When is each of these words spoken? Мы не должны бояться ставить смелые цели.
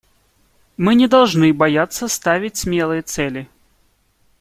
Мы 0.77 0.95
не 0.95 1.07
должны 1.07 1.53
бояться 1.53 2.07
ставить 2.07 2.57
смелые 2.57 3.03
цели. 3.03 3.47